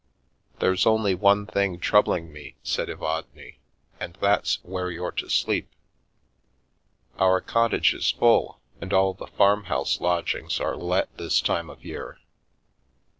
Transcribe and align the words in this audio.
"There's 0.61 0.87
only 0.87 1.13
one 1.13 1.45
thing 1.45 1.77
troubling 1.79 2.33
me," 2.33 2.55
said 2.63 2.89
Evadne," 2.89 3.59
and 3.99 4.15
that's 4.19 4.55
where 4.63 4.89
you're 4.89 5.11
to 5.11 5.29
sleep. 5.29 5.69
Our 7.19 7.39
cottage 7.39 7.93
is 7.93 8.09
full, 8.09 8.59
and 8.81 8.93
all 8.93 9.13
the 9.13 9.27
farmhouse 9.27 9.99
lodgings 10.01 10.59
are 10.59 10.75
let 10.75 11.15
this 11.17 11.39
time 11.39 11.69
of 11.69 11.85
year. 11.85 12.17